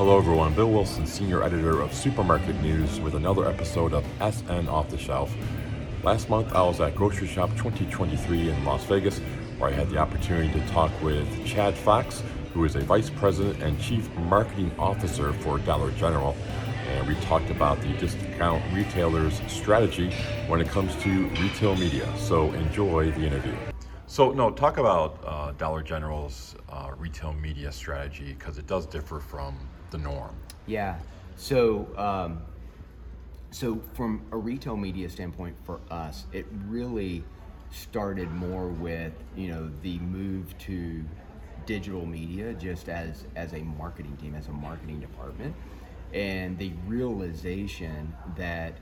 [0.00, 0.54] Hello, everyone.
[0.54, 5.30] Bill Wilson, Senior Editor of Supermarket News, with another episode of SN Off the Shelf.
[6.02, 9.18] Last month, I was at Grocery Shop 2023 in Las Vegas,
[9.58, 12.22] where I had the opportunity to talk with Chad Fox,
[12.54, 16.34] who is a Vice President and Chief Marketing Officer for Dollar General.
[16.88, 20.10] And we talked about the discount retailers' strategy
[20.46, 22.10] when it comes to retail media.
[22.16, 23.54] So enjoy the interview.
[24.06, 29.20] So, no, talk about uh, Dollar General's uh, retail media strategy because it does differ
[29.20, 29.58] from
[29.90, 30.34] the norm.
[30.66, 30.98] Yeah.
[31.36, 32.42] So, um,
[33.50, 37.24] so from a retail media standpoint for us, it really
[37.72, 41.04] started more with you know the move to
[41.66, 45.54] digital media just as as a marketing team, as a marketing department,
[46.12, 48.74] and the realization that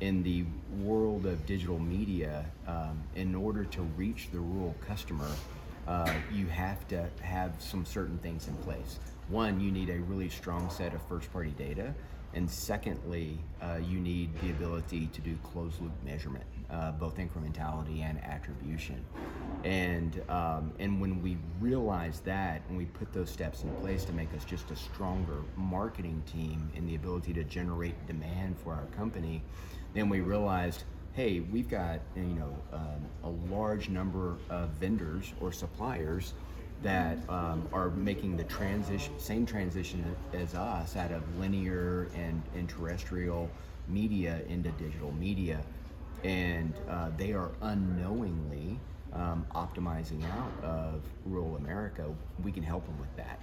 [0.00, 0.44] in the
[0.82, 5.30] world of digital media, um, in order to reach the rural customer,
[5.86, 8.98] uh, you have to have some certain things in place.
[9.28, 11.94] One, you need a really strong set of first party data.
[12.34, 18.02] And secondly, uh, you need the ability to do closed loop measurement, uh, both incrementality
[18.02, 19.04] and attribution.
[19.62, 24.12] And, um, and when we realized that and we put those steps in place to
[24.12, 28.86] make us just a stronger marketing team and the ability to generate demand for our
[28.96, 29.40] company,
[29.94, 30.84] then we realized
[31.14, 36.34] hey, we've got you know um, a large number of vendors or suppliers
[36.82, 42.68] that um, are making the transition, same transition as us out of linear and, and
[42.68, 43.50] terrestrial
[43.88, 45.64] media into digital media.
[46.24, 48.78] And uh, they are unknowingly
[49.12, 52.06] um, optimizing out of rural America.
[52.42, 53.40] We can help them with that.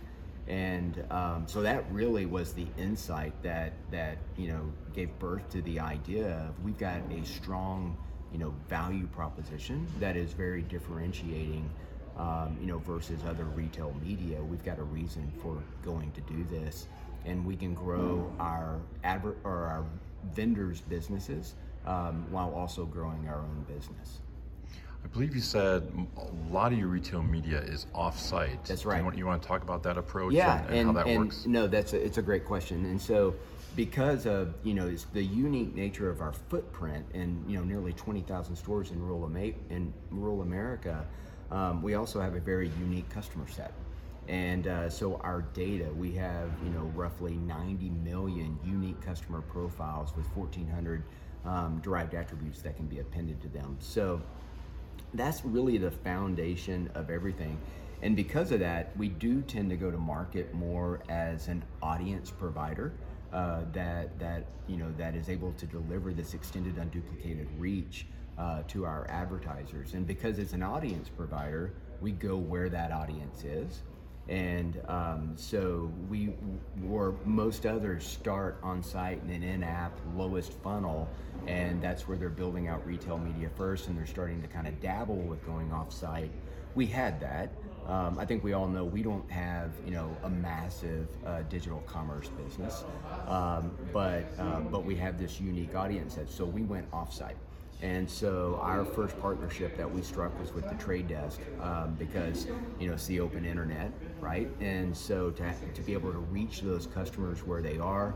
[0.47, 5.61] And um, so that really was the insight that, that, you know, gave birth to
[5.61, 7.95] the idea of we've got a strong,
[8.33, 11.69] you know, value proposition that is very differentiating
[12.17, 14.41] um, you know, versus other retail media.
[14.41, 16.87] We've got a reason for going to do this,
[17.25, 19.85] and we can grow our adver- or our
[20.33, 24.19] vendors' businesses um, while also growing our own business.
[25.03, 28.63] I believe you said a lot of your retail media is off-site.
[28.65, 28.99] That's right.
[28.99, 31.07] You want, you want to talk about that approach yeah, and, and, and how that
[31.07, 31.45] and works?
[31.47, 32.85] No, that's a, it's a great question.
[32.85, 33.33] And so,
[33.75, 37.93] because of you know it's the unique nature of our footprint and you know nearly
[37.93, 41.05] 20,000 stores in rural in rural America,
[41.51, 43.73] um, we also have a very unique customer set.
[44.27, 50.15] And uh, so our data, we have you know roughly 90 million unique customer profiles
[50.15, 51.03] with 1,400
[51.43, 53.77] um, derived attributes that can be appended to them.
[53.79, 54.21] So
[55.13, 57.57] that's really the foundation of everything.
[58.03, 62.31] And because of that, we do tend to go to market more as an audience
[62.31, 62.93] provider
[63.33, 68.05] uh, that that you know that is able to deliver this extended, unduplicated reach
[68.37, 69.93] uh, to our advertisers.
[69.93, 73.81] And because it's an audience provider, we go where that audience is.
[74.27, 76.33] And um, so we,
[76.89, 81.09] or most others, start on site in an in app lowest funnel,
[81.47, 84.79] and that's where they're building out retail media first, and they're starting to kind of
[84.79, 86.31] dabble with going off site.
[86.75, 87.51] We had that.
[87.87, 91.79] Um, I think we all know we don't have, you know, a massive uh, digital
[91.81, 92.85] commerce business,
[93.27, 96.29] um, but uh, but we have this unique audience set.
[96.29, 97.35] So we went offsite.
[97.81, 102.45] And so our first partnership that we struck was with the Trade Desk um, because
[102.79, 104.47] you know it's the open internet, right?
[104.59, 108.13] And so to, to be able to reach those customers where they are,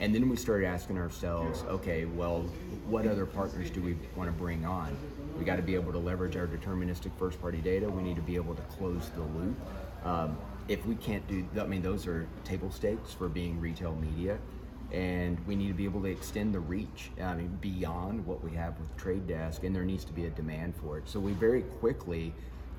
[0.00, 2.42] and then we started asking ourselves, okay, well,
[2.86, 4.96] what other partners do we want to bring on?
[5.36, 7.88] We got to be able to leverage our deterministic first-party data.
[7.90, 9.56] We need to be able to close the loop.
[10.04, 13.96] Um, if we can't do, that, I mean, those are table stakes for being retail
[13.96, 14.38] media
[14.92, 18.52] and we need to be able to extend the reach I mean, beyond what we
[18.52, 21.08] have with Trade Desk, and there needs to be a demand for it.
[21.08, 22.32] So we very quickly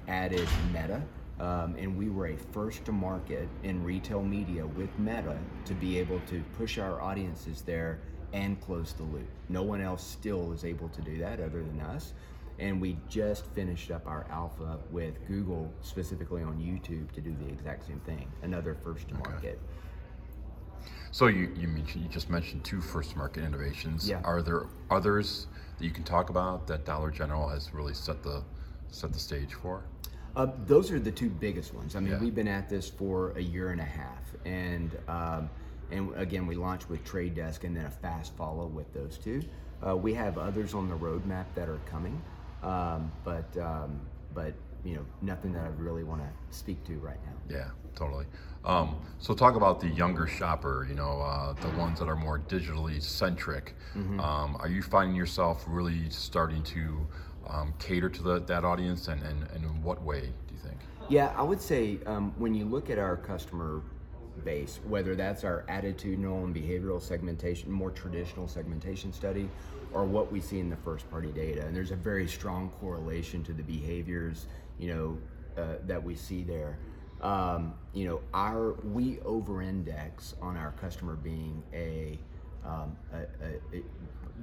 [0.08, 1.02] added Meta,
[1.40, 6.00] um, and we were a first to market in retail media with Meta to be
[6.00, 8.00] able to push our audiences there
[8.34, 9.28] and close the loop.
[9.48, 12.14] No one else still is able to do that other than us.
[12.60, 17.48] And we just finished up our alpha with Google, specifically on YouTube, to do the
[17.48, 18.30] exact same thing.
[18.42, 19.60] Another first to market.
[21.12, 24.08] So you you, mentioned, you just mentioned two first market innovations.
[24.08, 24.22] Yeah.
[24.24, 25.48] Are there others
[25.78, 28.44] that you can talk about that Dollar General has really set the
[28.90, 29.84] set the stage for?
[30.36, 31.96] Uh, those are the two biggest ones.
[31.96, 32.20] I mean, Yeah.
[32.20, 35.50] we've been at this for a year and a half, and um,
[35.92, 39.42] and again, we launched with Trade Desk, and then a fast follow with those two.
[39.86, 42.22] Uh, we have others on the roadmap that are coming,
[42.62, 44.00] um, but um,
[44.36, 44.54] but
[44.86, 47.56] you know, nothing that I really want to speak to right now.
[47.58, 48.26] Yeah, totally.
[48.66, 50.86] Um, so talk about the younger shopper.
[50.90, 53.76] You know, uh, the ones that are more digitally centric.
[54.20, 57.08] Um, are you finding yourself really starting to
[57.48, 60.78] um, cater to the, that audience, and, and, and in what way do you think?
[61.10, 63.82] Yeah, I would say um, when you look at our customer
[64.46, 69.50] base, whether that's our attitudinal and behavioral segmentation, more traditional segmentation study,
[69.92, 71.66] or what we see in the first party data.
[71.66, 74.46] And there's a very strong correlation to the behaviors,
[74.78, 75.18] you know,
[75.62, 76.78] uh, that we see there.
[77.22, 82.18] Um, you know, our we over-index on our customer being a,
[82.66, 83.84] um, a, a, a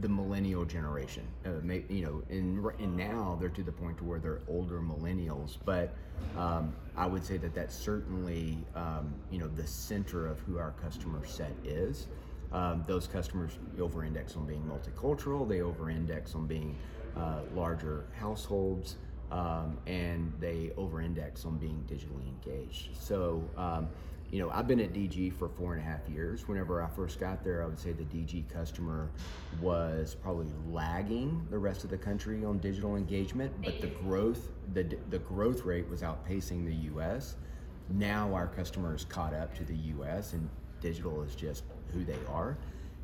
[0.00, 1.26] the millennial generation.
[1.44, 5.56] Uh, may, you know, and, and now they're to the point where they're older millennials.
[5.64, 5.94] But
[6.36, 10.72] um, I would say that that's certainly um, you know the center of who our
[10.82, 12.08] customer set is.
[12.52, 15.48] Um, those customers over-index on being multicultural.
[15.48, 16.76] They over-index on being
[17.16, 18.96] uh, larger households.
[19.30, 22.96] Um, and they over-index on being digitally engaged.
[22.96, 23.88] So um,
[24.30, 26.48] you know, I've been at DG for four and a half years.
[26.48, 29.08] Whenever I first got there, I would say the DG customer
[29.60, 34.96] was probably lagging the rest of the country on digital engagement, but the growth, the,
[35.10, 37.36] the growth rate was outpacing the US.
[37.90, 40.48] Now our customers caught up to the US and
[40.80, 41.62] digital is just
[41.92, 42.56] who they are.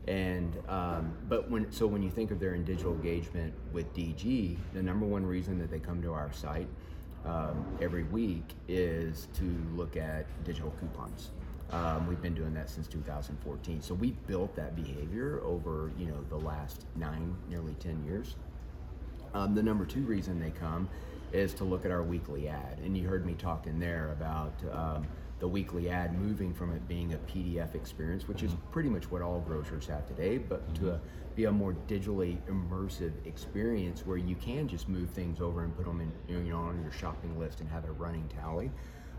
[0.09, 4.83] And um, but when so when you think of their digital engagement with DG, the
[4.83, 6.67] number one reason that they come to our site
[7.25, 9.45] um, every week is to
[9.75, 11.31] look at digital coupons.
[11.71, 13.81] Um, we've been doing that since 2014.
[13.81, 18.35] So we built that behavior over you know the last nine, nearly 10 years.
[19.35, 20.89] Um, the number two reason they come
[21.33, 25.07] is to look at our weekly ad, and you heard me talking there about um,
[25.43, 29.21] the weekly ad moving from it being a PDF experience, which is pretty much what
[29.21, 31.01] all grocers have today, but to a,
[31.35, 35.85] be a more digitally immersive experience where you can just move things over and put
[35.85, 38.71] them in, you know, on your shopping list and have a running tally.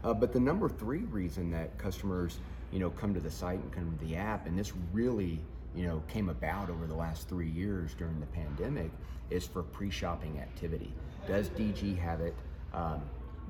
[0.05, 2.39] Uh, but the number three reason that customers,
[2.71, 5.41] you know, come to the site and come to the app, and this really,
[5.75, 8.91] you know, came about over the last three years during the pandemic,
[9.29, 10.93] is for pre-shopping activity.
[11.27, 12.33] Does DG have it?
[12.73, 13.01] Um,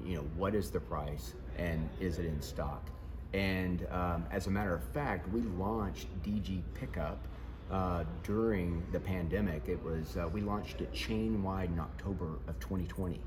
[0.06, 1.34] you know, what is the price?
[1.58, 2.90] and is it in stock?
[3.34, 7.28] And um, as a matter of fact, we launched DG Pickup
[7.72, 9.68] uh, during the pandemic.
[9.68, 13.20] It was uh, we launched it chain wide in October of 2020,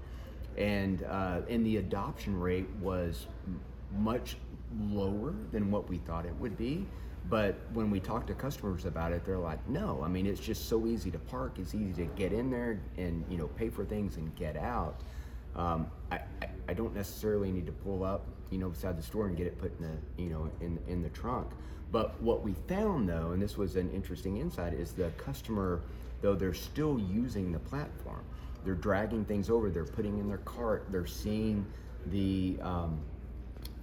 [0.56, 3.26] and uh, and the adoption rate was
[3.98, 4.36] much
[4.78, 6.86] lower than what we thought it would be.
[7.28, 10.68] But when we talk to customers about it, they're like, "No, I mean it's just
[10.68, 11.58] so easy to park.
[11.58, 15.00] It's easy to get in there and you know pay for things and get out."
[15.56, 19.26] Um, I, I, I, don't necessarily need to pull up, you know, beside the store
[19.26, 21.48] and get it put in the, you know, in, in the trunk.
[21.90, 25.80] But what we found though, and this was an interesting insight, is the customer,
[26.20, 28.22] though they're still using the platform,
[28.64, 31.64] they're dragging things over, they're putting in their cart, they're seeing
[32.06, 33.00] the, um,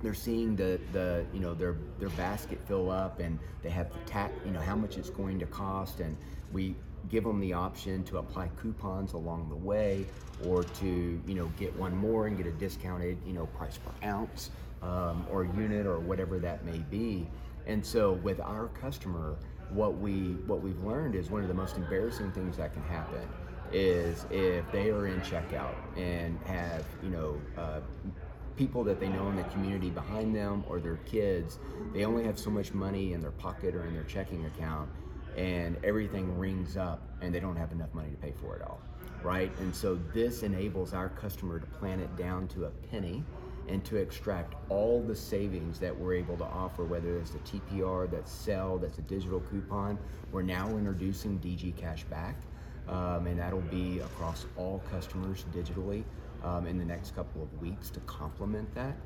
[0.04, 4.00] they're seeing the, the you know their their basket fill up and they have the
[4.00, 6.18] tax you know how much it's going to cost and
[6.52, 6.76] we
[7.10, 10.06] give them the option to apply coupons along the way
[10.46, 14.08] or to you know get one more and get a discounted you know price per
[14.08, 14.52] ounce
[14.82, 17.28] um, or unit or whatever that may be.
[17.66, 19.38] And so with our customer
[19.70, 23.28] what we what we've learned is one of the most embarrassing things that can happen
[23.72, 27.80] is if they are in checkout and have you know uh,
[28.56, 31.58] people that they know in the community behind them or their kids
[31.94, 34.88] they only have so much money in their pocket or in their checking account
[35.38, 38.80] and everything rings up and they don't have enough money to pay for it all
[39.24, 39.52] right?
[39.60, 43.24] And so this enables our customer to plan it down to a penny
[43.70, 48.12] and to extract all the savings that we're able to offer whether it's the tpr
[48.12, 49.98] that's sell that's a digital coupon.
[50.34, 52.36] We're now introducing dg cash back
[52.90, 56.04] um, and that'll be across all customers digitally
[56.44, 58.98] um, in the next couple of weeks to complement that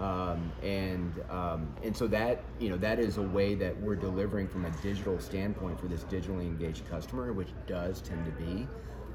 [0.00, 4.48] um, and um, and so that you know that is a way that we're delivering
[4.48, 8.66] from a digital standpoint for this digitally engaged customer, which does tend to be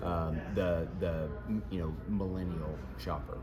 [0.04, 1.28] um, the the
[1.72, 3.40] you know millennial shopper.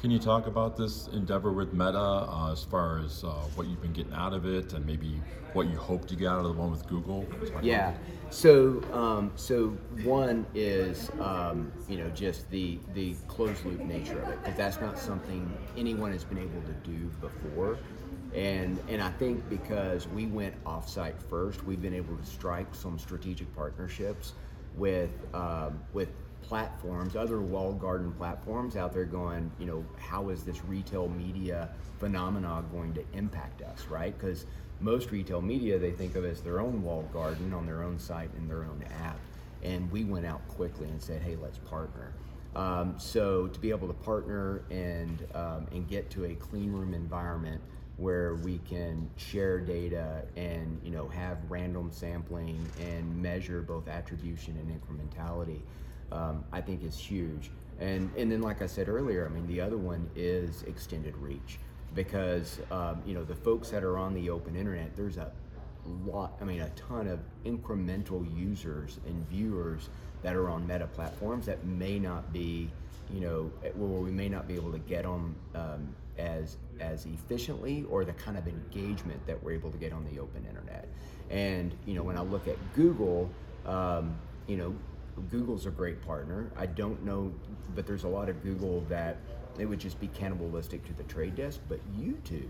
[0.00, 3.82] Can you talk about this endeavor with Meta uh, as far as uh, what you've
[3.82, 5.20] been getting out of it and maybe
[5.52, 7.26] what you hope to get out of the one with Google?
[7.60, 7.92] Yeah.
[8.30, 14.28] So, um, so one is um, you know just the the closed loop nature of
[14.30, 17.76] it because that's not something anyone has been able to do before,
[18.34, 22.98] and and I think because we went offsite first, we've been able to strike some
[22.98, 24.32] strategic partnerships
[24.76, 26.08] with um, with
[26.42, 31.70] platforms, other walled garden platforms out there going, you know, how is this retail media
[31.98, 34.18] phenomenon going to impact us, right?
[34.18, 34.46] Because
[34.80, 38.32] most retail media they think of as their own walled garden on their own site
[38.34, 39.18] and their own app.
[39.62, 42.12] And we went out quickly and said, hey, let's partner.
[42.56, 46.94] Um, so to be able to partner and um, and get to a clean room
[46.94, 47.60] environment
[47.96, 54.56] where we can share data and you know have random sampling and measure both attribution
[54.56, 55.60] and incrementality
[56.12, 57.50] um, I think is huge.
[57.80, 61.58] And and then like I said earlier, I mean the other one is extended reach.
[61.94, 65.30] because um, you know the folks that are on the open internet, there's a
[66.06, 69.88] lot, I mean, a ton of incremental users and viewers
[70.22, 72.70] that are on meta platforms that may not be,
[73.12, 77.84] you know, where we may not be able to get them um, as as efficiently
[77.90, 80.86] or the kind of engagement that we're able to get on the open internet.
[81.30, 83.30] And you know, when I look at Google,
[83.66, 84.14] um,
[84.46, 84.74] you know,
[85.30, 86.50] Google's a great partner.
[86.56, 87.32] I don't know,
[87.74, 89.18] but there's a lot of Google that
[89.58, 91.60] it would just be cannibalistic to the trade desk.
[91.68, 92.48] But YouTube,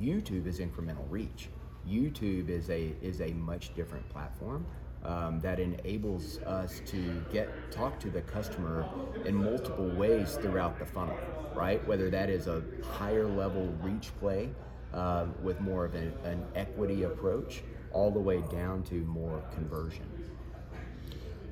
[0.00, 1.48] YouTube is incremental reach.
[1.88, 4.64] YouTube is a is a much different platform
[5.04, 8.86] um, that enables us to get talk to the customer
[9.24, 11.18] in multiple ways throughout the funnel,
[11.54, 11.84] right?
[11.86, 14.50] Whether that is a higher level reach play
[14.94, 20.11] uh, with more of an, an equity approach, all the way down to more conversion.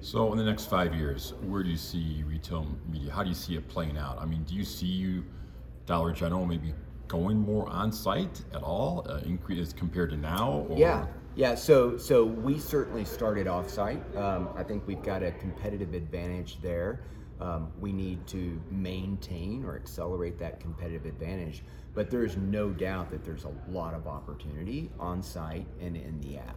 [0.02, 3.12] So, in the next five years, where do you see retail media?
[3.12, 4.18] How do you see it playing out?
[4.18, 5.24] I mean, do you see you,
[5.84, 6.72] Dollar General, maybe
[7.06, 10.64] going more on site at all, uh, increase compared to now?
[10.70, 10.78] Or?
[10.78, 11.54] Yeah, yeah.
[11.54, 14.02] So, so we certainly started off site.
[14.16, 17.02] Um, I think we've got a competitive advantage there.
[17.38, 21.62] Um, we need to maintain or accelerate that competitive advantage.
[21.94, 26.38] But there's no doubt that there's a lot of opportunity on site and in the
[26.38, 26.56] app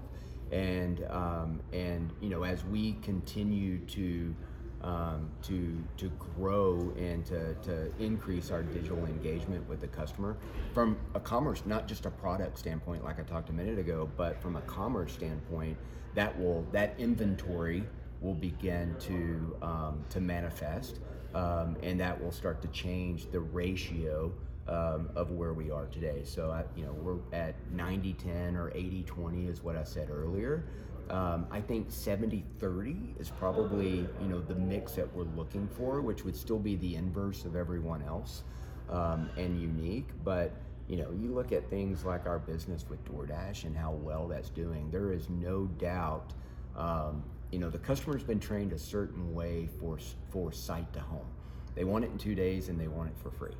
[0.53, 4.35] and um, and you know as we continue to
[4.81, 10.37] um, to to grow and to, to increase our digital engagement with the customer
[10.73, 14.41] from a commerce not just a product standpoint like I talked a minute ago but
[14.41, 15.77] from a commerce standpoint
[16.13, 17.83] that will that inventory
[18.21, 20.99] will begin to um, to manifest
[21.33, 24.31] um, and that will start to change the ratio
[24.67, 26.21] um, of where we are today.
[26.23, 30.09] So, I, you know, we're at 90 10 or 80 20 is what I said
[30.09, 30.65] earlier.
[31.09, 36.01] Um, I think 70 30 is probably, you know, the mix that we're looking for,
[36.01, 38.43] which would still be the inverse of everyone else
[38.89, 40.07] um, and unique.
[40.23, 40.53] But,
[40.87, 44.49] you know, you look at things like our business with DoorDash and how well that's
[44.49, 46.33] doing, there is no doubt.
[46.77, 49.99] Um, you know, the customer's been trained a certain way for,
[50.31, 51.27] for site to home.
[51.75, 53.53] They want it in two days and they want it for free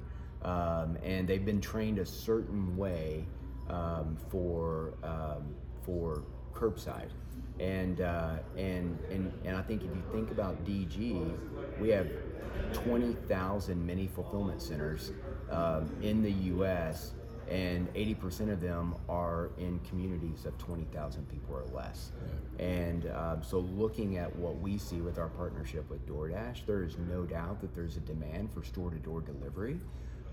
[0.44, 3.26] um, and they've been trained a certain way
[3.70, 6.24] um, for um, for
[6.54, 7.10] curbside.
[7.60, 11.38] And, uh, and and and I think if you think about DG,
[11.80, 12.08] we have
[12.74, 15.12] 20,000 mini fulfillment centers
[15.52, 17.14] um, in the U.S.
[17.50, 22.12] and 80% of them are in communities of 20,000 people or less.
[22.58, 22.66] Yeah.
[22.66, 26.98] And um, so, looking at what we see with our partnership with DoorDash, there is
[26.98, 29.80] no doubt that there's a demand for store-to-door delivery.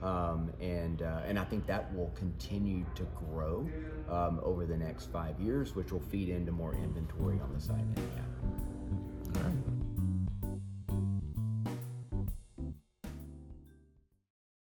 [0.02, 3.68] Um, and uh, and I think that will continue to grow
[4.08, 7.84] um, over the next five years, which will feed into more inventory on the site.
[7.96, 8.22] Yeah.
[9.36, 9.79] All right.